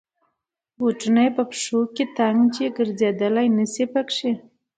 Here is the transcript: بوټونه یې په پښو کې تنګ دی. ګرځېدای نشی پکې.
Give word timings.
بوټونه 0.77 1.21
یې 1.25 1.31
په 1.37 1.43
پښو 1.49 1.79
کې 1.95 2.05
تنګ 2.17 2.39
دی. 2.53 2.65
ګرځېدای 2.77 3.47
نشی 3.57 3.85
پکې. 3.93 4.31